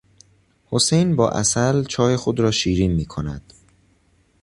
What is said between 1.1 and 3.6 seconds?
با عسل چای خود را شیرین میکند.